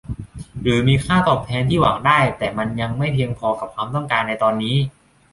[0.61, 4.75] หรือมีค่าตอบแทนที่หวังได้แต่มันยังไม่เพียงพอกับความต้องการในตอนนี้